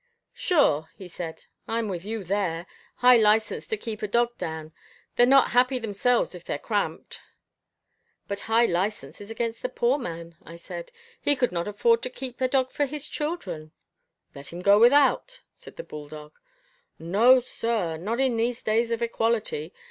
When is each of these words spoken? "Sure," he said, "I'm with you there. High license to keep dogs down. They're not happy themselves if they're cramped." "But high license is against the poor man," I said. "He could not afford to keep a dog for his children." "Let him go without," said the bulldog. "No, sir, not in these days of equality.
"Sure," 0.33 0.89
he 0.95 1.07
said, 1.07 1.45
"I'm 1.67 1.87
with 1.87 2.03
you 2.05 2.23
there. 2.23 2.65
High 2.95 3.17
license 3.17 3.67
to 3.67 3.77
keep 3.77 3.99
dogs 4.09 4.35
down. 4.39 4.73
They're 5.15 5.27
not 5.27 5.51
happy 5.51 5.77
themselves 5.77 6.33
if 6.33 6.43
they're 6.43 6.57
cramped." 6.57 7.19
"But 8.27 8.39
high 8.49 8.65
license 8.65 9.21
is 9.21 9.29
against 9.29 9.61
the 9.61 9.69
poor 9.69 9.99
man," 9.99 10.37
I 10.43 10.55
said. 10.55 10.91
"He 11.21 11.35
could 11.35 11.51
not 11.51 11.67
afford 11.67 12.01
to 12.01 12.09
keep 12.09 12.41
a 12.41 12.47
dog 12.47 12.71
for 12.71 12.87
his 12.87 13.07
children." 13.07 13.73
"Let 14.33 14.51
him 14.51 14.61
go 14.61 14.79
without," 14.79 15.43
said 15.53 15.75
the 15.75 15.83
bulldog. 15.83 16.33
"No, 16.97 17.39
sir, 17.39 17.95
not 17.97 18.19
in 18.19 18.37
these 18.37 18.63
days 18.63 18.89
of 18.89 19.03
equality. 19.03 19.71